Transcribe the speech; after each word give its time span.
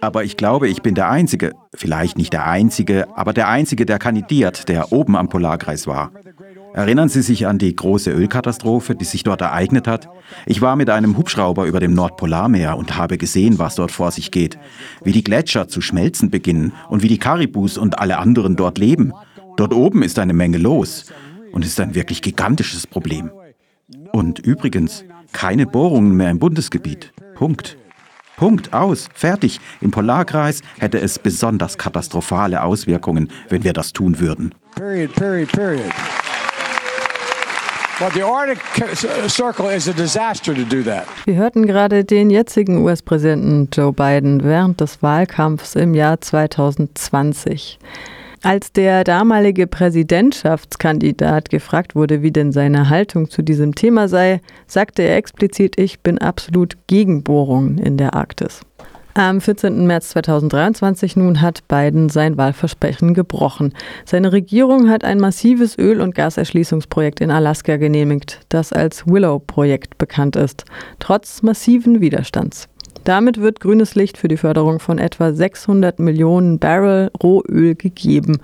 Aber 0.00 0.24
ich 0.24 0.36
glaube, 0.36 0.68
ich 0.68 0.82
bin 0.82 0.94
der 0.94 1.08
Einzige, 1.10 1.52
vielleicht 1.74 2.18
nicht 2.18 2.32
der 2.32 2.46
Einzige, 2.46 3.06
aber 3.16 3.32
der 3.32 3.48
Einzige, 3.48 3.86
der 3.86 3.98
kandidiert, 3.98 4.68
der 4.68 4.92
oben 4.92 5.16
am 5.16 5.28
Polarkreis 5.28 5.86
war. 5.86 6.10
Erinnern 6.74 7.08
Sie 7.08 7.22
sich 7.22 7.46
an 7.46 7.58
die 7.58 7.74
große 7.74 8.10
Ölkatastrophe, 8.10 8.96
die 8.96 9.04
sich 9.04 9.22
dort 9.22 9.40
ereignet 9.40 9.86
hat? 9.86 10.08
Ich 10.44 10.60
war 10.60 10.74
mit 10.74 10.90
einem 10.90 11.16
Hubschrauber 11.16 11.66
über 11.66 11.78
dem 11.78 11.94
Nordpolarmeer 11.94 12.76
und 12.76 12.96
habe 12.96 13.16
gesehen, 13.16 13.60
was 13.60 13.76
dort 13.76 13.92
vor 13.92 14.10
sich 14.10 14.32
geht. 14.32 14.58
Wie 15.04 15.12
die 15.12 15.22
Gletscher 15.22 15.68
zu 15.68 15.80
schmelzen 15.80 16.30
beginnen 16.30 16.72
und 16.88 17.02
wie 17.04 17.08
die 17.08 17.18
Karibus 17.18 17.78
und 17.78 18.00
alle 18.00 18.18
anderen 18.18 18.56
dort 18.56 18.78
leben. 18.78 19.12
Dort 19.56 19.72
oben 19.72 20.02
ist 20.02 20.18
eine 20.18 20.32
Menge 20.32 20.58
los 20.58 21.06
und 21.52 21.64
ist 21.64 21.78
ein 21.78 21.94
wirklich 21.94 22.22
gigantisches 22.22 22.88
Problem. 22.88 23.30
Und 24.12 24.40
übrigens, 24.40 25.04
keine 25.32 25.66
Bohrungen 25.66 26.16
mehr 26.16 26.30
im 26.30 26.40
Bundesgebiet. 26.40 27.12
Punkt. 27.36 27.76
Punkt, 28.36 28.72
aus, 28.72 29.08
fertig. 29.14 29.60
Im 29.80 29.90
Polarkreis 29.90 30.60
hätte 30.78 31.00
es 31.00 31.18
besonders 31.18 31.78
katastrophale 31.78 32.62
Auswirkungen, 32.62 33.30
wenn 33.48 33.62
wir 33.62 33.72
das 33.72 33.92
tun 33.92 34.18
würden. 34.18 34.54
Period, 34.74 35.14
period, 35.14 35.52
period. 35.52 35.92
Wir 41.24 41.36
hörten 41.36 41.66
gerade 41.66 42.04
den 42.04 42.30
jetzigen 42.30 42.82
US-Präsidenten 42.82 43.68
Joe 43.72 43.92
Biden 43.92 44.42
während 44.42 44.80
des 44.80 45.00
Wahlkampfs 45.00 45.76
im 45.76 45.94
Jahr 45.94 46.20
2020. 46.20 47.78
Als 48.44 48.72
der 48.72 49.04
damalige 49.04 49.66
Präsidentschaftskandidat 49.66 51.48
gefragt 51.48 51.94
wurde, 51.94 52.20
wie 52.20 52.30
denn 52.30 52.52
seine 52.52 52.90
Haltung 52.90 53.30
zu 53.30 53.40
diesem 53.40 53.74
Thema 53.74 54.06
sei, 54.06 54.42
sagte 54.66 55.00
er 55.00 55.16
explizit, 55.16 55.78
ich 55.80 56.00
bin 56.00 56.18
absolut 56.18 56.76
gegen 56.86 57.22
Bohrungen 57.24 57.78
in 57.78 57.96
der 57.96 58.12
Arktis. 58.12 58.60
Am 59.14 59.40
14. 59.40 59.86
März 59.86 60.10
2023 60.10 61.16
nun 61.16 61.40
hat 61.40 61.66
Biden 61.68 62.10
sein 62.10 62.36
Wahlversprechen 62.36 63.14
gebrochen. 63.14 63.72
Seine 64.04 64.32
Regierung 64.32 64.90
hat 64.90 65.04
ein 65.04 65.20
massives 65.20 65.78
Öl- 65.78 66.02
und 66.02 66.14
Gaserschließungsprojekt 66.14 67.22
in 67.22 67.30
Alaska 67.30 67.78
genehmigt, 67.78 68.40
das 68.50 68.74
als 68.74 69.06
Willow-Projekt 69.06 69.96
bekannt 69.96 70.36
ist, 70.36 70.66
trotz 70.98 71.42
massiven 71.42 72.02
Widerstands. 72.02 72.68
Damit 73.02 73.40
wird 73.40 73.60
grünes 73.60 73.94
Licht 73.94 74.16
für 74.16 74.28
die 74.28 74.36
Förderung 74.36 74.78
von 74.78 74.98
etwa 74.98 75.32
600 75.32 75.98
Millionen 75.98 76.58
Barrel 76.58 77.10
Rohöl 77.22 77.74
gegeben. 77.74 78.38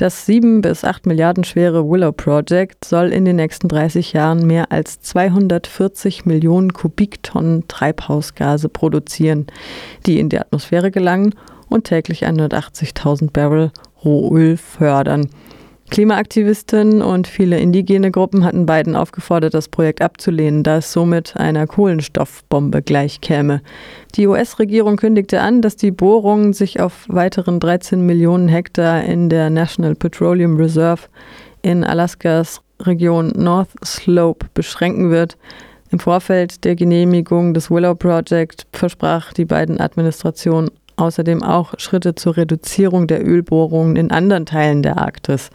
Das 0.00 0.24
7 0.24 0.62
bis 0.62 0.82
8 0.82 1.04
Milliarden 1.04 1.44
schwere 1.44 1.86
Willow 1.86 2.12
Project 2.12 2.86
soll 2.86 3.08
in 3.08 3.26
den 3.26 3.36
nächsten 3.36 3.68
30 3.68 4.14
Jahren 4.14 4.46
mehr 4.46 4.72
als 4.72 5.00
240 5.02 6.24
Millionen 6.24 6.72
Kubiktonnen 6.72 7.68
Treibhausgase 7.68 8.70
produzieren, 8.70 9.46
die 10.06 10.18
in 10.18 10.30
die 10.30 10.38
Atmosphäre 10.38 10.90
gelangen 10.90 11.34
und 11.68 11.84
täglich 11.84 12.26
180.000 12.26 13.30
Barrel 13.30 13.72
Rohöl 14.02 14.56
fördern. 14.56 15.28
Klimaaktivisten 15.90 17.02
und 17.02 17.26
viele 17.26 17.58
indigene 17.58 18.12
Gruppen 18.12 18.44
hatten 18.44 18.64
Biden 18.64 18.94
aufgefordert, 18.94 19.54
das 19.54 19.68
Projekt 19.68 20.02
abzulehnen, 20.02 20.62
da 20.62 20.78
es 20.78 20.92
somit 20.92 21.36
einer 21.36 21.66
Kohlenstoffbombe 21.66 22.80
gleichkäme. 22.80 23.60
Die 24.14 24.28
US-Regierung 24.28 24.96
kündigte 24.96 25.40
an, 25.40 25.62
dass 25.62 25.74
die 25.74 25.90
Bohrung 25.90 26.52
sich 26.52 26.80
auf 26.80 27.06
weiteren 27.08 27.58
13 27.58 28.06
Millionen 28.06 28.48
Hektar 28.48 29.02
in 29.02 29.28
der 29.28 29.50
National 29.50 29.96
Petroleum 29.96 30.56
Reserve 30.56 31.02
in 31.62 31.82
Alaskas 31.82 32.60
Region 32.80 33.32
North 33.36 33.70
Slope 33.84 34.46
beschränken 34.54 35.10
wird. 35.10 35.36
Im 35.90 35.98
Vorfeld 35.98 36.64
der 36.64 36.76
Genehmigung 36.76 37.52
des 37.52 37.68
Willow 37.68 37.96
Project 37.96 38.66
versprach 38.72 39.32
die 39.32 39.44
beiden 39.44 39.80
Administration 39.80 40.70
außerdem 41.00 41.42
auch 41.42 41.74
Schritte 41.78 42.14
zur 42.14 42.36
Reduzierung 42.36 43.06
der 43.06 43.26
Ölbohrungen 43.26 43.96
in 43.96 44.10
anderen 44.10 44.46
Teilen 44.46 44.82
der 44.82 44.98
Arktis. 44.98 45.50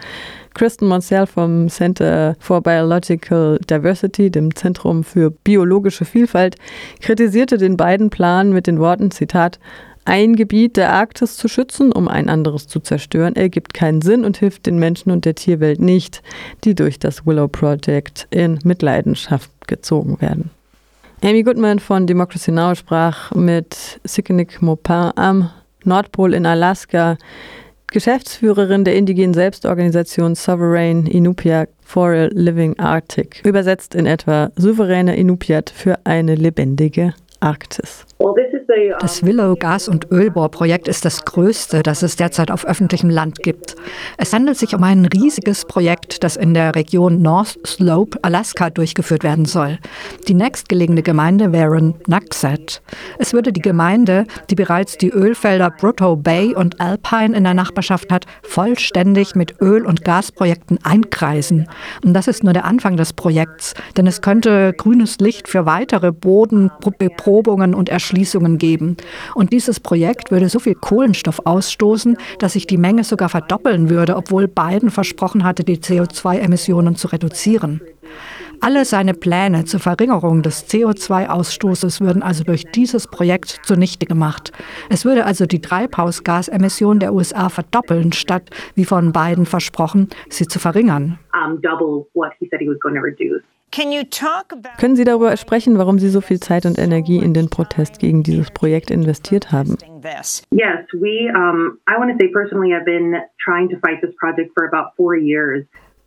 Kristen 0.54 0.88
Monsell 0.88 1.28
vom 1.28 1.70
Center 1.70 2.36
for 2.40 2.62
Biological 2.62 3.60
Diversity, 3.70 4.32
dem 4.32 4.56
Zentrum 4.56 5.04
für 5.04 5.30
biologische 5.30 6.06
Vielfalt, 6.06 6.56
kritisierte 7.02 7.58
den 7.58 7.78
beiden 7.78 8.10
Plan 8.10 8.54
mit 8.54 8.68
den 8.68 8.80
Worten, 8.80 9.12
Zitat, 9.12 9.60
ein 10.06 10.36
Gebiet 10.36 10.78
der 10.78 10.94
Arktis 10.94 11.36
zu 11.36 11.48
schützen, 11.48 11.92
um 11.92 12.08
ein 12.08 12.30
anderes 12.30 12.68
zu 12.68 12.80
zerstören, 12.80 13.36
ergibt 13.36 13.74
keinen 13.74 14.02
Sinn 14.02 14.24
und 14.24 14.38
hilft 14.38 14.68
den 14.68 14.78
Menschen 14.78 15.12
und 15.12 15.26
der 15.26 15.36
Tierwelt 15.36 15.82
nicht, 15.82 16.22
die 16.64 16.76
durch 16.76 17.00
das 17.00 17.26
Willow 17.26 17.48
Project 17.48 18.28
in 18.30 18.60
Mitleidenschaft 18.64 19.50
gezogen 19.68 20.22
werden. 20.22 20.52
Amy 21.24 21.44
Goodman 21.44 21.80
von 21.80 22.06
Democracy 22.06 22.52
Now! 22.52 22.76
sprach 22.76 23.32
mit 23.34 24.00
Sikenik 24.04 24.62
Maupin 24.62 25.12
am 25.16 25.50
Nordpol 25.84 26.34
in 26.34 26.46
Alaska, 26.46 27.18
Geschäftsführerin 27.88 28.84
der 28.84 28.96
indigenen 28.96 29.34
Selbstorganisation 29.34 30.36
Sovereign 30.36 31.08
Inupiat 31.08 31.70
for 31.82 32.12
a 32.12 32.28
Living 32.32 32.78
Arctic, 32.80 33.42
übersetzt 33.46 33.96
in 33.96 34.06
etwa 34.06 34.52
souveräne 34.56 35.16
Inupiat 35.16 35.70
für 35.70 35.98
eine 36.04 36.36
lebendige 36.36 37.14
Arktis. 37.40 38.06
Das 39.00 39.24
Willow 39.24 39.56
Gas- 39.56 39.88
und 39.88 40.12
Ölbohrprojekt 40.12 40.88
ist 40.88 41.06
das 41.06 41.26
größte, 41.26 41.84
das 41.84 42.02
es 42.02 42.16
derzeit 42.16 42.50
auf 42.50 42.66
öffentlichem 42.66 43.10
Land 43.10 43.44
gibt. 43.44 43.76
Es 44.18 44.34
handelt 44.34 44.58
sich 44.58 44.74
um 44.74 44.84
ein 44.84 45.06
riesiges 45.06 45.66
Projekt, 45.66 46.24
das 46.24 46.36
in 46.36 46.54
der 46.54 46.76
Region 46.76 47.22
North 47.22 47.60
Slope, 47.66 48.18
Alaska, 48.22 48.70
durchgeführt 48.70 49.24
werden 49.24 49.46
soll. 49.46 49.80
Die 50.28 50.34
nächstgelegene 50.34 51.04
Gemeinde 51.04 51.52
wäre 51.52 51.94
Nuxet. 52.08 52.82
Es 53.20 53.34
würde 53.34 53.52
die 53.52 53.62
Gemeinde, 53.62 54.26
die 54.50 54.56
bereits 54.56 54.98
die 54.98 55.10
Ölfelder 55.10 55.70
Brutto 55.70 56.16
Bay 56.16 56.56
und 56.56 56.80
Alpine 56.80 57.36
in 57.36 57.44
der 57.44 57.54
Nachbarschaft 57.54 58.12
hat, 58.12 58.26
vollständig 58.44 59.36
mit 59.36 59.62
Öl- 59.62 59.86
und 59.86 60.04
Gasprojekten 60.04 60.80
einkreisen. 60.84 61.68
Und 62.04 62.14
das 62.14 62.28
ist 62.28 62.44
nur 62.44 62.54
der 62.54 62.66
Anfang 62.66 62.98
des 62.98 63.14
Projekts, 63.14 63.74
denn 63.98 64.08
es 64.08 64.22
könnte 64.22 64.74
grünes 64.74 65.20
Licht 65.20 65.48
für 65.48 65.66
weitere 65.66 66.12
Bodenbeprobungen 67.26 67.74
und 67.74 67.90
Erschließungen 67.90 68.58
geben. 68.58 68.98
Und 69.34 69.52
dieses 69.52 69.80
Projekt 69.80 70.32
würde 70.32 70.50
so 70.50 70.60
viel 70.60 70.76
Kohlenstoff 70.76 71.42
ausstoßen, 71.46 72.18
dass 72.40 72.54
sich 72.54 72.68
die 72.68 72.78
Menge 72.78 73.04
sogar 73.04 73.30
verdoppeln 73.30 73.90
würde, 73.90 74.16
obwohl 74.16 74.48
Biden 74.48 74.90
versprochen 74.92 75.44
hatte, 75.44 75.64
die 75.64 75.78
CO2-Emissionen 75.78 76.96
zu 76.96 77.08
reduzieren. 77.08 77.82
Alle 78.62 78.86
seine 78.86 79.14
Pläne 79.14 79.66
zur 79.66 79.82
Verringerung 79.82 80.42
des 80.42 80.68
CO2-Ausstoßes 80.70 82.00
würden 82.00 82.24
also 82.24 82.44
durch 82.46 82.64
dieses 82.72 83.06
Projekt 83.08 83.60
zunichte 83.64 84.06
gemacht. 84.06 84.54
Es 84.90 85.04
würde 85.04 85.26
also 85.26 85.46
die 85.46 85.60
Treibhausgasemissionen 85.60 87.02
der 87.02 87.14
USA 87.14 87.50
verdoppeln, 87.50 88.14
statt, 88.14 88.50
wie 88.76 88.86
von 88.86 89.12
Biden 89.12 89.46
versprochen, 89.46 90.08
sie 90.30 90.48
zu 90.48 90.60
verringern. 90.60 91.20
Um, 91.34 91.60
können 94.80 94.96
Sie 94.96 95.04
darüber 95.04 95.36
sprechen, 95.38 95.78
warum 95.78 96.00
Sie 96.00 96.10
so 96.10 96.22
viel 96.22 96.40
Zeit 96.40 96.66
und 96.66 96.78
Energie 96.78 97.18
in 97.18 97.34
den 97.34 97.50
Protest 97.50 98.00
gegen 98.00 98.24
dieses 98.24 98.52
Projekt 98.52 98.90
investiert 98.90 99.52
haben? 99.52 99.78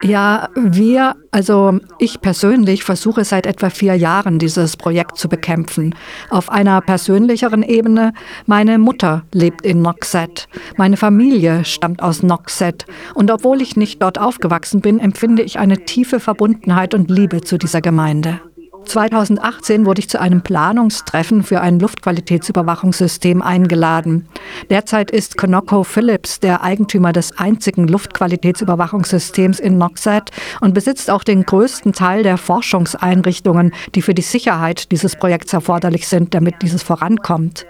Ja, 0.03 0.48
wir, 0.54 1.16
also 1.32 1.81
ich 1.98 2.20
persönlich 2.20 2.84
versuche 2.84 3.25
seit 3.25 3.47
etwa 3.47 3.69
vier 3.69 3.97
Jahren 3.97 4.38
dieses 4.38 4.76
Projekt 4.76 5.19
zu 5.19 5.28
bekämpfen. 5.28 5.92
Auf 6.31 6.50
einer 6.50 6.81
persönlicheren 6.81 7.64
Ebene, 7.64 8.12
meine 8.47 8.78
Mutter 8.78 9.25
lebt 9.32 9.62
in 9.62 9.82
Noxet, 9.82 10.48
meine 10.76 10.97
Familie 10.97 11.64
stammt 11.64 12.00
aus 12.00 12.22
Noxet 12.22 12.86
und 13.14 13.32
obwohl 13.32 13.60
ich 13.60 13.76
nicht 13.76 14.00
dort 14.00 14.20
aufgewachsen 14.20 14.81
bin, 14.82 15.00
empfinde 15.00 15.42
ich 15.42 15.59
eine 15.59 15.84
tiefe 15.84 16.20
Verbundenheit 16.20 16.94
und 16.94 17.10
Liebe 17.10 17.41
zu 17.41 17.59
dieser 17.59 17.80
Gemeinde. 17.80 18.41
2018 18.88 19.87
wurde 19.87 20.00
ich 20.00 20.09
zu 20.09 20.21
einem 20.21 20.43
Planungstreffen 20.43 21.43
für 21.43 21.60
ein 21.60 21.78
Luftqualitätsüberwachungssystem 21.78 23.43
eingeladen. 23.43 24.26
Derzeit 24.71 25.10
ist 25.10 25.36
Conoco 25.36 25.84
Phillips 25.84 26.41
der 26.41 26.62
Eigentümer 26.62 27.12
des 27.12 27.39
einzigen 27.39 27.86
Luftqualitätsüberwachungssystems 27.86 29.60
in 29.60 29.78
Noxat 29.78 30.30
und 30.60 30.74
besitzt 30.74 31.10
auch 31.10 31.22
den 31.22 31.45
größten 31.45 31.92
Teil 31.92 32.22
der 32.22 32.39
Forschungseinrichtungen, 32.39 33.72
die 33.95 34.03
für 34.03 34.15
die 34.15 34.22
Sicherheit 34.22 34.91
dieses 34.91 35.16
Projekts 35.16 35.53
erforderlich 35.53 36.09
sind, 36.09 36.34
damit 36.34 36.62
dieses 36.62 36.83
vorankommt. 36.83 37.66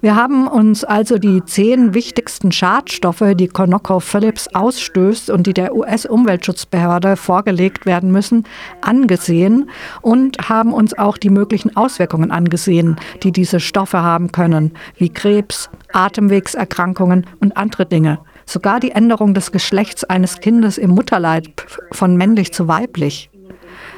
Wir 0.00 0.16
haben 0.16 0.48
uns 0.48 0.84
also 0.84 1.18
die 1.18 1.44
zehn 1.44 1.94
wichtigsten 1.94 2.50
Schadstoffe, 2.50 3.34
die 3.34 3.48
Conoco 3.48 4.00
Phillips 4.00 4.48
ausstößt 4.48 5.30
und 5.30 5.46
die 5.46 5.54
der 5.54 5.74
US-Umweltschutzbehörde 5.74 7.16
vorgelegt 7.16 7.86
werden 7.86 8.10
müssen, 8.10 8.44
angesehen 8.80 9.70
und 10.02 10.48
haben 10.48 10.55
haben 10.56 10.72
uns 10.72 10.96
auch 10.96 11.18
die 11.18 11.28
möglichen 11.28 11.76
Auswirkungen 11.76 12.30
angesehen, 12.30 12.96
die 13.22 13.30
diese 13.30 13.60
Stoffe 13.60 14.02
haben 14.02 14.32
können, 14.32 14.72
wie 14.96 15.10
Krebs, 15.10 15.68
Atemwegserkrankungen 15.92 17.26
und 17.40 17.56
andere 17.56 17.84
Dinge. 17.84 18.18
Sogar 18.46 18.80
die 18.80 18.92
Änderung 18.92 19.34
des 19.34 19.52
Geschlechts 19.52 20.04
eines 20.04 20.40
Kindes 20.40 20.78
im 20.78 20.90
Mutterleib 20.90 21.66
von 21.92 22.16
männlich 22.16 22.52
zu 22.52 22.68
weiblich. 22.68 23.28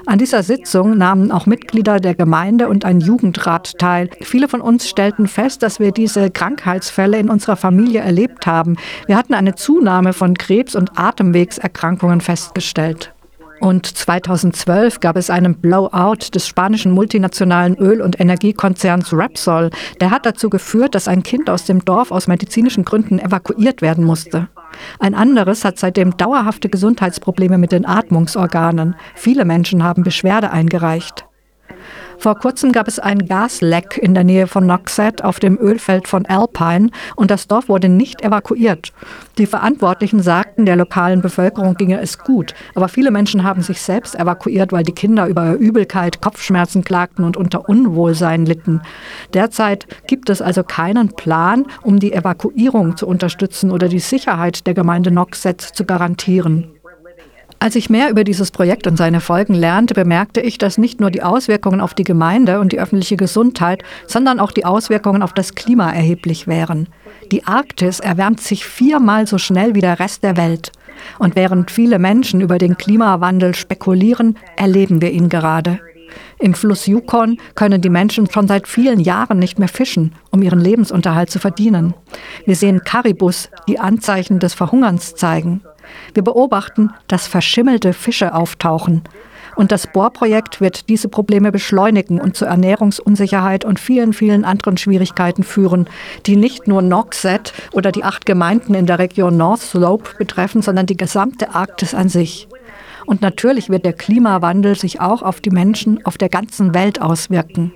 An 0.07 0.19
dieser 0.19 0.43
Sitzung 0.43 0.97
nahmen 0.97 1.31
auch 1.31 1.47
Mitglieder 1.47 2.01
der 2.01 2.15
Gemeinde 2.15 2.69
und 2.69 2.85
ein 2.85 3.01
Jugendrat 3.01 3.79
teil. 3.79 4.11
Viele 4.23 4.49
von 4.49 4.61
uns 4.61 4.89
stellten 4.89 5.29
fest, 5.29 5.63
dass 5.63 5.79
wir 5.79 5.93
diese 5.93 6.31
Krankheitsfälle 6.31 7.19
in 7.19 7.29
unserer 7.29 7.57
Familie 7.57 8.01
erlebt 8.01 8.47
haben. 8.47 8.77
Wir 9.07 9.17
hatten 9.17 9.35
eine 9.35 9.55
Zunahme 9.55 10.13
von 10.13 10.35
Krebs- 10.35 10.75
und 10.75 10.99
Atemwegserkrankungen 10.99 12.21
festgestellt. 12.21 13.13
Und 13.61 13.87
2012 13.87 15.01
gab 15.01 15.17
es 15.17 15.31
einen 15.31 15.57
Blowout 15.57 16.35
des 16.35 16.47
spanischen 16.47 16.93
multinationalen 16.93 17.77
Öl- 17.77 18.03
und 18.03 18.21
Energiekonzerns 18.21 19.13
Repsol. 19.13 19.71
Der 20.01 20.11
hat 20.11 20.27
dazu 20.27 20.49
geführt, 20.49 20.95
dass 20.95 21.09
ein 21.09 21.23
Kind 21.23 21.51
aus 21.51 21.65
dem 21.65 21.85
Dorf 21.85 22.11
aus 22.11 22.29
medizinischen 22.29 22.85
Gründen 22.85 23.19
evakuiert 23.19 23.83
werden 23.83 24.05
musste. 24.05 24.49
Ein 25.01 25.15
anderes 25.15 25.65
hat 25.65 25.79
seitdem 25.79 26.17
dauerhafte 26.17 26.69
Gesundheitsprobleme 26.69 27.59
mit 27.59 27.73
den 27.73 27.87
Atmungsorganen. 27.87 28.95
Viele 29.15 29.45
Menschen 29.45 29.83
haben 29.83 30.05
Beschwerde 30.05 30.51
eingereicht. 30.51 31.25
Vor 32.21 32.35
kurzem 32.35 32.73
gab 32.73 32.89
es 32.89 32.99
ein 32.99 33.27
Gasleck 33.27 33.97
in 33.97 34.13
der 34.13 34.25
Nähe 34.25 34.49
von 34.49 34.67
Noxet 34.67 35.23
auf 35.23 35.39
dem 35.39 35.57
Ölfeld 35.57 36.09
von 36.09 36.27
Alpine 36.27 36.91
und 37.15 37.31
das 37.31 37.47
Dorf 37.47 37.69
wurde 37.69 37.89
nicht 37.89 38.23
evakuiert. 38.23 38.93
Die 39.39 39.47
Verantwortlichen 39.47 40.21
sagten, 40.21 40.67
der 40.67 40.75
lokalen 40.75 41.23
Bevölkerung 41.23 41.77
ginge 41.77 42.01
es 42.01 42.19
gut, 42.19 42.55
aber 42.75 42.89
viele 42.89 43.13
Menschen 43.13 43.45
haben 43.45 43.63
sich 43.63 43.81
selbst 43.81 44.17
evakuiert, 44.17 44.73
weil 44.73 44.83
die 44.83 44.93
Kinder 44.93 45.29
über 45.29 45.55
Übelkeit, 45.55 46.21
Kopfschmerzen 46.21 46.83
klagten 46.83 47.25
und 47.25 47.37
unter 47.37 47.69
Unwohlsein 47.69 48.47
litten. 48.47 48.83
Derzeit 49.33 49.87
gibt 50.09 50.29
es 50.29 50.43
also 50.43 50.65
keinen 50.65 51.11
Plan, 51.11 51.67
um 51.83 52.01
die 52.01 52.13
Evakuierung 52.13 52.97
zu 52.97 53.07
unterstützen 53.07 53.71
oder 53.71 53.89
die 53.89 54.01
Sicherheit 54.01 54.67
der 54.67 54.75
Gemeinde 54.75 55.13
Noxet 55.13 55.61
zu 55.61 55.85
garantieren. 55.85 56.78
Als 57.61 57.75
ich 57.75 57.91
mehr 57.91 58.09
über 58.11 58.23
dieses 58.23 58.53
Projekt 58.53 58.87
und 58.87 58.97
seine 58.97 59.21
Folgen 59.21 59.55
lernte, 59.55 59.95
bemerkte 59.95 60.41
ich, 60.41 60.59
dass 60.59 60.79
nicht 60.79 61.01
nur 61.01 61.11
die 61.11 61.23
Auswirkungen 61.23 61.81
auf 61.81 61.93
die 61.93 62.05
Gemeinde 62.05 62.61
und 62.61 62.73
die 62.73 62.79
öffentliche 62.79 63.17
Gesundheit, 63.17 63.83
sondern 64.07 64.39
auch 64.39 64.53
die 64.53 64.65
Auswirkungen 64.65 65.23
auf 65.23 65.33
das 65.33 65.55
Klima 65.55 65.91
erheblich 65.91 66.47
wären. 66.47 66.89
Die 67.33 67.45
Arktis 67.47 67.99
erwärmt 67.99 68.41
sich 68.41 68.65
viermal 68.65 69.27
so 69.27 69.39
schnell 69.39 69.75
wie 69.75 69.81
der 69.81 69.99
Rest 69.99 70.23
der 70.23 70.37
Welt. 70.37 70.71
Und 71.19 71.35
während 71.35 71.71
viele 71.71 71.99
Menschen 71.99 72.41
über 72.41 72.59
den 72.59 72.77
Klimawandel 72.77 73.55
spekulieren, 73.55 74.37
erleben 74.57 75.03
wir 75.03 75.11
ihn 75.11 75.29
gerade. 75.29 75.81
Im 76.39 76.55
Fluss 76.55 76.87
Yukon 76.87 77.39
können 77.55 77.81
die 77.81 77.91
Menschen 77.91 78.31
schon 78.31 78.47
seit 78.47 78.69
vielen 78.69 79.01
Jahren 79.01 79.39
nicht 79.39 79.59
mehr 79.59 79.69
fischen, 79.69 80.13
um 80.31 80.43
ihren 80.43 80.61
Lebensunterhalt 80.61 81.31
zu 81.31 81.39
verdienen. 81.41 81.95
Wir 82.47 82.55
sehen 82.55 82.83
Karibus, 82.85 83.51
die 83.67 83.79
Anzeichen 83.79 84.39
des 84.39 84.55
Verhungerns 84.55 85.15
zeigen. 85.17 85.63
Wir 86.15 86.23
beobachten, 86.23 86.91
dass 87.07 87.27
verschimmelte 87.27 87.93
Fische 87.93 88.35
auftauchen. 88.35 89.03
Und 89.59 89.73
das 89.73 89.89
Bohrprojekt 89.89 90.61
wird 90.61 90.89
diese 90.89 91.09
Probleme 91.09 91.51
beschleunigen 91.51 92.21
und 92.21 92.37
zu 92.37 92.45
Ernährungsunsicherheit 92.45 93.65
und 93.65 93.81
vielen, 93.81 94.13
vielen 94.13 94.45
anderen 94.45 94.77
Schwierigkeiten 94.77 95.43
führen, 95.43 95.89
die 96.27 96.37
nicht 96.37 96.69
nur 96.69 96.81
Noxet 96.81 97.53
oder 97.73 97.91
die 97.91 98.05
acht 98.05 98.25
Gemeinden 98.25 98.75
in 98.75 98.87
der 98.87 99.01
Region 99.01 99.37
North 99.37 99.63
Slope 99.63 100.11
betreffen, 100.17 100.63
sondern 100.63 100.87
die 100.87 100.97
gesamte 100.97 101.57
Arktis 101.57 101.93
an 101.93 102.09
sich. 102.09 102.47
Und 103.05 103.21
natürlich 103.21 103.69
wird 103.69 103.85
der 103.85 103.95
Klimawandel 103.95 104.77
sich 104.77 105.01
auch 105.01 105.23
auf 105.23 105.41
die 105.41 105.51
Menschen 105.51 106.05
auf 106.05 106.19
der 106.19 106.29
ganzen 106.29 106.73
Welt 106.73 107.03
auswirken. 107.03 107.73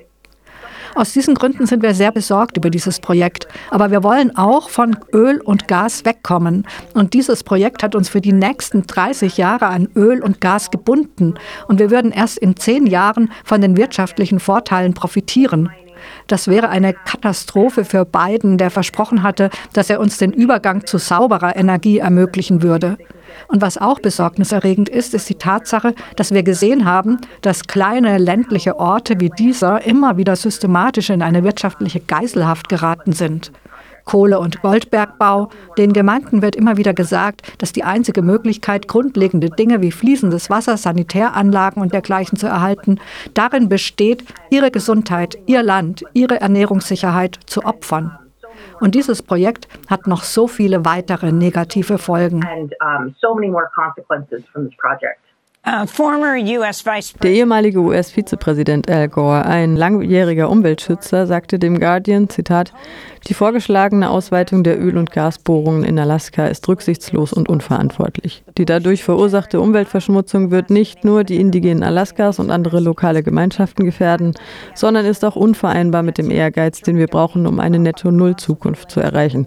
Aus 0.94 1.12
diesen 1.12 1.34
Gründen 1.34 1.66
sind 1.66 1.82
wir 1.82 1.94
sehr 1.94 2.12
besorgt 2.12 2.58
über 2.58 2.68
dieses 2.68 3.00
Projekt. 3.00 3.48
Aber 3.70 3.90
wir 3.90 4.02
wollen 4.02 4.36
auch 4.36 4.68
von 4.68 4.96
Öl 5.12 5.40
und 5.40 5.66
Gas 5.66 6.04
wegkommen. 6.04 6.66
Und 6.92 7.14
dieses 7.14 7.44
Projekt 7.44 7.82
hat 7.82 7.94
uns 7.94 8.10
für 8.10 8.20
die 8.20 8.32
nächsten 8.32 8.86
30 8.86 9.38
Jahre 9.38 9.66
an 9.66 9.88
Öl 9.96 10.22
und 10.22 10.40
Gas 10.40 10.70
gebunden. 10.70 11.34
Und 11.66 11.78
wir 11.78 11.90
würden 11.90 12.12
erst 12.12 12.38
in 12.38 12.56
zehn 12.56 12.86
Jahren 12.86 13.32
von 13.44 13.62
den 13.62 13.76
wirtschaftlichen 13.76 14.38
Vorteilen 14.38 14.92
profitieren. 14.92 15.70
Das 16.26 16.48
wäre 16.48 16.68
eine 16.68 16.92
Katastrophe 16.92 17.84
für 17.84 18.04
Biden, 18.04 18.58
der 18.58 18.70
versprochen 18.70 19.22
hatte, 19.22 19.50
dass 19.72 19.90
er 19.90 20.00
uns 20.00 20.18
den 20.18 20.32
Übergang 20.32 20.86
zu 20.86 20.98
sauberer 20.98 21.56
Energie 21.56 21.98
ermöglichen 21.98 22.62
würde. 22.62 22.98
Und 23.48 23.62
was 23.62 23.78
auch 23.78 24.00
besorgniserregend 24.00 24.88
ist, 24.88 25.14
ist 25.14 25.28
die 25.28 25.36
Tatsache, 25.36 25.94
dass 26.16 26.32
wir 26.32 26.42
gesehen 26.42 26.84
haben, 26.84 27.18
dass 27.40 27.66
kleine 27.66 28.18
ländliche 28.18 28.78
Orte 28.78 29.20
wie 29.20 29.30
dieser 29.30 29.84
immer 29.84 30.16
wieder 30.16 30.36
systematisch 30.36 31.10
in 31.10 31.22
eine 31.22 31.44
wirtschaftliche 31.44 32.00
Geiselhaft 32.00 32.68
geraten 32.68 33.12
sind. 33.12 33.52
Kohle- 34.04 34.40
und 34.40 34.62
Goldbergbau. 34.62 35.48
Den 35.78 35.92
Gemeinden 35.92 36.42
wird 36.42 36.56
immer 36.56 36.76
wieder 36.76 36.94
gesagt, 36.94 37.60
dass 37.60 37.72
die 37.72 37.84
einzige 37.84 38.22
Möglichkeit, 38.22 38.88
grundlegende 38.88 39.50
Dinge 39.50 39.82
wie 39.82 39.92
fließendes 39.92 40.50
Wasser, 40.50 40.76
Sanitäranlagen 40.76 41.82
und 41.82 41.92
dergleichen 41.92 42.38
zu 42.38 42.46
erhalten, 42.46 42.98
darin 43.34 43.68
besteht, 43.68 44.24
ihre 44.50 44.70
Gesundheit, 44.70 45.38
ihr 45.46 45.62
Land, 45.62 46.04
ihre 46.12 46.40
Ernährungssicherheit 46.40 47.38
zu 47.46 47.64
opfern. 47.64 48.18
Und 48.80 48.94
dieses 48.94 49.22
Projekt 49.22 49.68
hat 49.88 50.06
noch 50.06 50.22
so 50.22 50.46
viele 50.48 50.84
weitere 50.84 51.32
negative 51.32 51.98
Folgen. 51.98 52.44
And, 52.44 52.74
um, 52.80 53.14
so 53.20 53.36
Der 57.22 57.30
ehemalige 57.30 57.78
US-Vizepräsident 57.78 58.90
Al 58.90 59.08
Gore, 59.08 59.46
ein 59.46 59.76
langjähriger 59.76 60.50
Umweltschützer, 60.50 61.28
sagte 61.28 61.60
dem 61.60 61.78
Guardian, 61.78 62.28
Zitat, 62.28 62.72
die 63.28 63.34
vorgeschlagene 63.34 64.10
Ausweitung 64.10 64.64
der 64.64 64.80
Öl- 64.80 64.98
und 64.98 65.12
Gasbohrungen 65.12 65.84
in 65.84 66.00
Alaska 66.00 66.48
ist 66.48 66.66
rücksichtslos 66.66 67.32
und 67.32 67.48
unverantwortlich. 67.48 68.42
Die 68.58 68.64
dadurch 68.64 69.04
verursachte 69.04 69.60
Umweltverschmutzung 69.60 70.50
wird 70.50 70.70
nicht 70.70 71.04
nur 71.04 71.22
die 71.22 71.36
indigenen 71.36 71.84
Alaskas 71.84 72.40
und 72.40 72.50
andere 72.50 72.80
lokale 72.80 73.22
Gemeinschaften 73.22 73.84
gefährden, 73.84 74.34
sondern 74.74 75.06
ist 75.06 75.24
auch 75.24 75.36
unvereinbar 75.36 76.02
mit 76.02 76.18
dem 76.18 76.32
Ehrgeiz, 76.32 76.80
den 76.80 76.96
wir 76.96 77.06
brauchen, 77.06 77.46
um 77.46 77.60
eine 77.60 77.78
Netto-Null-Zukunft 77.78 78.90
zu 78.90 78.98
erreichen. 78.98 79.46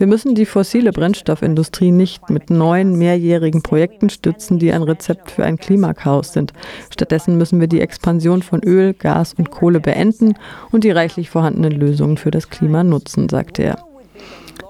Wir 0.00 0.06
müssen 0.06 0.34
die 0.34 0.46
fossile 0.46 0.92
Brennstoffindustrie 0.92 1.90
nicht 1.90 2.30
mit 2.30 2.48
neuen 2.48 2.96
mehrjährigen 2.96 3.60
Projekten 3.60 4.08
stützen, 4.08 4.58
die 4.58 4.72
ein 4.72 4.82
Rezept 4.82 5.30
für 5.30 5.44
ein 5.44 5.58
Klimakaos 5.58 6.32
sind. 6.32 6.54
Stattdessen 6.88 7.36
müssen 7.36 7.60
wir 7.60 7.66
die 7.66 7.82
Expansion 7.82 8.40
von 8.40 8.62
Öl, 8.64 8.94
Gas 8.94 9.34
und 9.34 9.50
Kohle 9.50 9.78
beenden 9.78 10.36
und 10.72 10.84
die 10.84 10.90
reichlich 10.90 11.28
vorhandenen 11.28 11.78
Lösungen 11.78 12.16
für 12.16 12.30
das 12.30 12.48
Klima 12.48 12.82
nutzen, 12.82 13.28
sagte 13.28 13.62
er. 13.62 13.84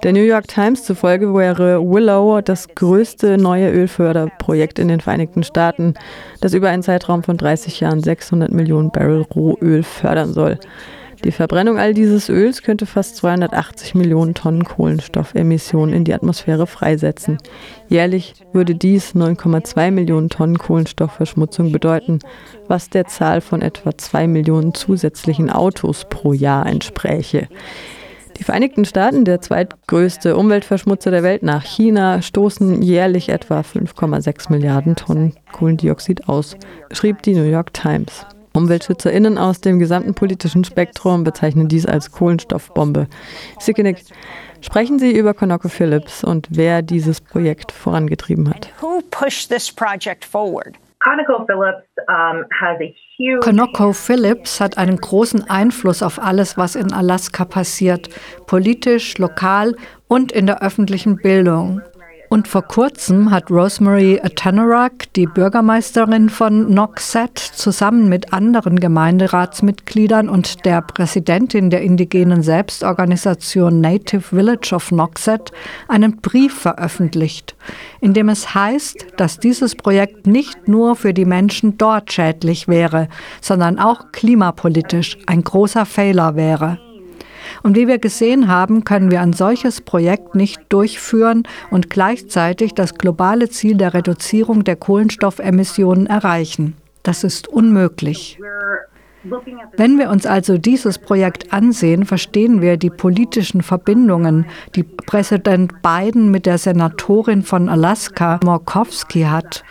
Der 0.03 0.13
New 0.13 0.19
York 0.19 0.49
Times 0.49 0.83
zufolge 0.83 1.33
wäre 1.33 1.81
Willow 1.81 2.41
das 2.41 2.67
größte 2.75 3.39
neue 3.39 3.71
Ölförderprojekt 3.71 4.81
in 4.81 4.89
den 4.89 5.01
Vereinigten 5.01 5.45
Staaten, 5.45 5.95
das 6.41 6.55
über 6.55 6.71
einen 6.71 6.83
Zeitraum 6.83 7.23
von 7.23 7.37
30 7.37 7.79
Jahren 7.79 8.03
600 8.03 8.51
Millionen 8.51 8.91
Barrel 8.91 9.25
Rohöl 9.33 9.85
fördern 9.85 10.33
soll. 10.33 10.59
Die 11.25 11.33
Verbrennung 11.33 11.79
all 11.79 11.93
dieses 11.93 12.31
Öls 12.31 12.63
könnte 12.63 12.87
fast 12.87 13.17
280 13.17 13.95
Millionen 13.95 14.33
Tonnen 14.33 14.65
Kohlenstoffemissionen 14.65 15.95
in 15.95 16.05
die 16.05 16.15
Atmosphäre 16.15 16.67
freisetzen. 16.67 17.37
Jährlich 17.89 18.35
würde 18.55 18.75
dies 18.75 19.15
9,2 19.15 19.91
Millionen 19.91 20.31
Tonnen 20.31 20.57
Kohlenstoffverschmutzung 20.59 21.73
bedeuten, 21.73 22.21
was 22.69 22.89
der 22.89 23.07
Zahl 23.07 23.43
von 23.43 23.61
etwa 23.61 23.97
2 23.97 24.29
Millionen 24.29 24.73
zusätzlichen 24.73 25.51
Autos 25.51 26.07
pro 26.09 26.33
Jahr 26.33 26.65
entspräche. 26.65 27.49
Die 28.39 28.45
Vereinigten 28.45 28.87
Staaten, 28.87 29.27
der 29.27 29.43
zweitgrößte 29.43 30.35
Umweltverschmutzer 30.35 31.11
der 31.11 31.23
Welt 31.23 31.43
nach 31.43 31.63
China, 31.63 32.23
stoßen 32.23 32.81
jährlich 32.81 33.29
etwa 33.29 33.61
5,6 33.61 34.51
Milliarden 34.51 34.97
Tonnen 34.97 35.35
Kohlendioxid 35.53 36.31
aus, 36.31 36.57
schrieb 36.91 37.21
die 37.23 37.35
New 37.35 37.45
York 37.45 37.75
Times. 37.75 38.25
UmweltschützerInnen 38.53 39.39
aus 39.39 39.61
dem 39.61 39.79
gesamten 39.79 40.15
politischen 40.15 40.65
Spektrum 40.65 41.25
bezeichnen 41.25 41.69
dies 41.69 41.87
als 41.87 42.11
Kohlenstoffbombe. 42.11 43.07
Sickenig, 43.59 44.05
sprechen 44.61 44.99
Sie 44.99 45.17
über 45.17 45.35
Konoko 45.35 45.69
Phillips 45.69 46.25
und 46.25 46.49
wer 46.51 46.83
dieses 46.83 47.21
Projekt 47.21 47.73
vorangetrieben 47.73 48.51
hat. 48.51 48.71
Who 48.81 49.01
pushed 49.11 49.51
this 49.51 49.71
project 49.71 50.25
forward? 50.25 50.75
Konoko 53.41 53.93
Phillips 53.95 54.61
hat 54.61 54.77
einen 54.77 54.97
großen 54.99 55.49
Einfluss 55.49 56.03
auf 56.03 56.23
alles, 56.23 56.59
was 56.59 56.75
in 56.75 56.93
Alaska 56.93 57.47
passiert, 57.47 58.11
politisch, 58.47 59.17
lokal 59.17 59.77
und 60.09 60.31
in 60.31 60.47
der 60.47 60.63
öffentlichen 60.63 61.17
Bildung. 61.17 61.81
Und 62.33 62.47
vor 62.47 62.63
kurzem 62.63 63.33
hat 63.33 63.51
Rosemary 63.51 64.21
Atanarak, 64.23 65.13
die 65.15 65.27
Bürgermeisterin 65.27 66.29
von 66.29 66.73
Noxet, 66.73 67.37
zusammen 67.37 68.09
mit 68.09 68.33
anderen 68.33 68.79
Gemeinderatsmitgliedern 68.79 70.29
und 70.29 70.65
der 70.65 70.81
Präsidentin 70.81 71.71
der 71.71 71.83
indigenen 71.83 72.45
Selbstorganisation 72.45 73.81
Native 73.81 74.21
Village 74.21 74.73
of 74.73 74.93
Noxet 74.93 75.51
einen 75.89 76.19
Brief 76.21 76.57
veröffentlicht, 76.57 77.57
in 78.01 78.15
dem 78.15 78.29
es 78.29 78.55
heißt, 78.55 79.07
dass 79.17 79.41
dieses 79.41 79.75
Projekt 79.75 80.29
nicht 80.29 80.69
nur 80.69 80.95
für 80.95 81.13
die 81.13 81.25
Menschen 81.25 81.79
dort 81.79 82.13
schädlich 82.13 82.69
wäre, 82.69 83.09
sondern 83.41 83.81
auch 83.81 84.13
klimapolitisch 84.13 85.19
ein 85.27 85.43
großer 85.43 85.85
Fehler 85.85 86.37
wäre. 86.37 86.79
Und 87.63 87.77
wie 87.77 87.89
wir 87.89 87.99
gesehen 87.99 88.49
haben, 88.49 88.85
können 88.85 89.11
wir 89.11 89.21
ein 89.21 89.33
solches 89.33 89.81
Projekt 89.81 90.35
nicht 90.35 90.61
durchführen 90.69 91.45
und 91.71 91.91
gleichzeitig 91.91 92.75
das 92.75 92.95
globale 92.95 93.49
Ziel 93.51 93.77
der 93.77 93.95
Reduzierung 93.95 94.65
der 94.65 94.77
Kohlenstoffemissionen 94.77 96.07
erreichen. 96.07 96.75
Das 97.03 97.25
ist 97.25 97.49
unmöglich. 97.49 98.39
Wenn 99.77 99.99
wir 99.99 100.09
uns 100.09 100.25
also 100.25 100.57
dieses 100.57 100.99
Projekt 100.99 101.53
ansehen, 101.53 102.07
verstehen 102.07 102.63
wir 102.63 102.79
die 102.79 102.89
politischen 102.89 103.63
Verbindungen, 103.63 104.47
die 104.75 104.83
Präsident 104.83 105.83
Biden 105.83 106.31
mit 106.31 106.47
der 106.47 106.57
Senatorin 106.57 107.43
von 107.43 107.69
Alaska, 107.69 108.41
Murkowski, 108.43 109.25
hat. 109.25 109.63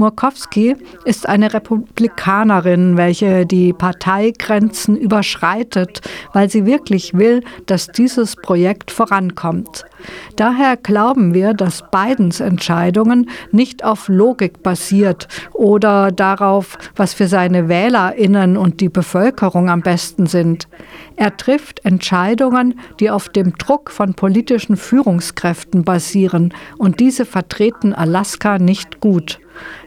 Murkowski 0.00 0.76
ist 1.04 1.28
eine 1.28 1.52
Republikanerin, 1.52 2.96
welche 2.96 3.44
die 3.44 3.74
Parteigrenzen 3.74 4.96
überschreitet, 4.96 6.00
weil 6.32 6.48
sie 6.48 6.64
wirklich 6.64 7.12
will, 7.12 7.42
dass 7.66 7.88
dieses 7.88 8.34
Projekt 8.34 8.90
vorankommt. 8.90 9.84
Daher 10.36 10.78
glauben 10.78 11.34
wir, 11.34 11.52
dass 11.52 11.84
Bidens 11.90 12.40
Entscheidungen 12.40 13.28
nicht 13.52 13.84
auf 13.84 14.08
Logik 14.08 14.62
basiert 14.62 15.28
oder 15.52 16.10
darauf, 16.10 16.78
was 16.96 17.12
für 17.12 17.26
seine 17.26 17.68
Wählerinnen 17.68 18.56
und 18.56 18.80
die 18.80 18.88
Bevölkerung 18.88 19.68
am 19.68 19.82
besten 19.82 20.26
sind. 20.26 20.66
Er 21.16 21.36
trifft 21.36 21.84
Entscheidungen, 21.84 22.80
die 23.00 23.10
auf 23.10 23.28
dem 23.28 23.52
Druck 23.58 23.90
von 23.90 24.14
politischen 24.14 24.78
Führungskräften 24.78 25.84
basieren, 25.84 26.54
und 26.78 27.00
diese 27.00 27.26
vertreten 27.26 27.92
Alaska 27.92 28.58
nicht 28.58 29.00
gut. 29.00 29.38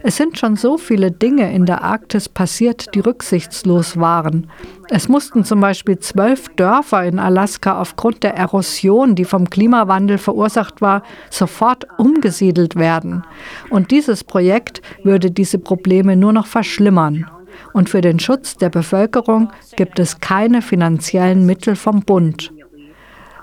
Es 0.03 0.18
sind 0.18 0.38
schon 0.38 0.56
so 0.56 0.77
viele 0.77 1.12
Dinge 1.12 1.53
in 1.53 1.65
der 1.65 1.84
Arktis 1.84 2.27
passiert, 2.27 2.94
die 2.94 3.00
rücksichtslos 3.00 3.98
waren. 3.98 4.48
Es 4.89 5.08
mussten 5.08 5.44
zum 5.44 5.62
Beispiel 5.62 6.00
zwölf 6.00 6.50
Dörfer 6.56 7.06
in 7.06 7.20
Alaska 7.20 7.80
aufgrund 7.80 8.24
der 8.24 8.36
Erosion, 8.36 9.15
die 9.15 9.25
vom 9.25 9.50
Klimawandel 9.50 10.18
verursacht 10.18 10.82
war, 10.82 11.03
sofort 11.30 11.88
umgesiedelt 11.98 12.75
werden. 12.75 13.24
Und 13.70 13.92
dieses 13.92 14.24
Projekt 14.24 14.82
würde 15.03 15.32
diese 15.32 15.58
Probleme 15.58 16.15
nur 16.15 16.34
noch 16.34 16.48
verschlimmern. 16.48 17.25
Und 17.74 17.89
für 17.89 18.01
den 18.01 18.20
Schutz 18.20 18.58
der 18.58 18.70
Bevölkerung 18.70 19.51
gibt 19.75 20.00
es 20.00 20.20
keine 20.20 20.62
finanziellen 20.62 21.46
Mittel 21.46 21.75
vom 21.75 22.01
Bund. 22.01 22.51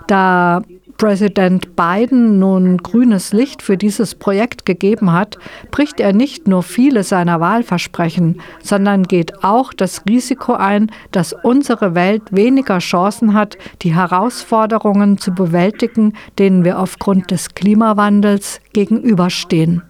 Da 0.07 0.61
Präsident 1.01 1.75
Biden 1.75 2.37
nun 2.37 2.77
grünes 2.77 3.33
Licht 3.33 3.63
für 3.63 3.75
dieses 3.75 4.13
Projekt 4.13 4.67
gegeben 4.67 5.11
hat, 5.11 5.39
bricht 5.71 5.99
er 5.99 6.13
nicht 6.13 6.47
nur 6.47 6.61
viele 6.61 7.01
seiner 7.01 7.39
Wahlversprechen, 7.39 8.39
sondern 8.61 9.05
geht 9.05 9.43
auch 9.43 9.73
das 9.73 10.03
Risiko 10.07 10.53
ein, 10.53 10.91
dass 11.11 11.33
unsere 11.33 11.95
Welt 11.95 12.21
weniger 12.29 12.77
Chancen 12.77 13.33
hat, 13.33 13.57
die 13.81 13.95
Herausforderungen 13.95 15.17
zu 15.17 15.33
bewältigen, 15.33 16.13
denen 16.37 16.63
wir 16.63 16.77
aufgrund 16.77 17.31
des 17.31 17.55
Klimawandels 17.55 18.61
gegenüberstehen. 18.73 19.81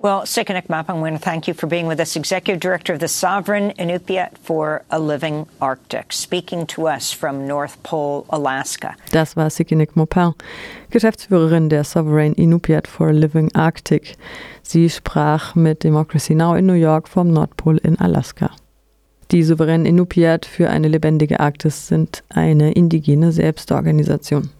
Well, 0.00 0.26
Sikanik 0.26 0.68
Mapang, 0.68 0.98
I 0.98 1.00
want 1.00 1.16
to 1.16 1.22
thank 1.22 1.48
you 1.48 1.54
for 1.54 1.66
being 1.66 1.88
with 1.88 1.98
us, 1.98 2.14
Executive 2.14 2.60
Director 2.60 2.94
of 2.94 3.00
the 3.00 3.08
Sovereign 3.08 3.70
Inupiat 3.78 4.32
for 4.42 4.82
a 4.90 4.98
Living 4.98 5.46
Arctic, 5.60 6.12
speaking 6.12 6.66
to 6.66 6.86
us 6.86 7.10
from 7.10 7.46
North 7.46 7.82
Pole, 7.82 8.26
Alaska. 8.28 8.94
Das 9.12 9.36
war 9.36 9.45
Sikinik 9.50 9.96
Mopin, 9.96 10.32
Geschäftsführerin 10.90 11.68
der 11.68 11.84
Sovereign 11.84 12.34
Inupiat 12.34 12.86
for 12.86 13.12
Living 13.12 13.54
Arctic. 13.54 14.16
Sie 14.62 14.88
sprach 14.90 15.54
mit 15.54 15.84
Democracy 15.84 16.34
Now! 16.34 16.54
in 16.54 16.66
New 16.66 16.74
York 16.74 17.08
vom 17.08 17.32
Nordpol 17.32 17.78
in 17.78 17.98
Alaska. 17.98 18.50
Die 19.32 19.42
souveränen 19.42 19.86
Inupiat 19.86 20.46
für 20.46 20.70
eine 20.70 20.88
lebendige 20.88 21.40
Arktis 21.40 21.88
sind 21.88 22.22
eine 22.28 22.72
indigene 22.72 23.32
Selbstorganisation. 23.32 24.50